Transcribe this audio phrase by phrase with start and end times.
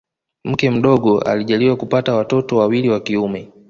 [0.45, 3.51] Mke mdogo alijaliwa kupata watoto wawili wa kiume